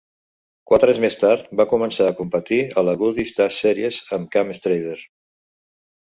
[0.69, 4.55] Quatre anys més tard, va començar a competir a les Goody's Dash Series amb Cam
[4.61, 4.97] Strader.